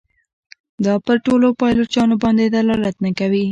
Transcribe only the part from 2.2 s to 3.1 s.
باندي دلالت